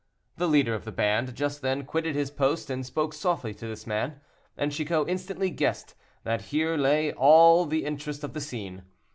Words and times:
The 0.37 0.47
leader 0.47 0.73
of 0.73 0.83
the 0.83 0.91
band 0.91 1.35
just 1.35 1.61
then 1.61 1.85
quitted 1.85 2.15
his 2.15 2.31
post 2.31 2.71
and 2.71 2.83
spoke 2.83 3.13
softly 3.13 3.53
to 3.53 3.67
this 3.67 3.85
man, 3.85 4.19
and 4.57 4.71
Chicot 4.71 5.07
instantly 5.07 5.51
guessed 5.51 5.93
that 6.23 6.45
here 6.49 6.75
lay 6.75 7.13
all 7.13 7.67
the 7.67 7.85
interest 7.85 8.23
of 8.23 8.33
the 8.33 8.41
scene. 8.41 8.81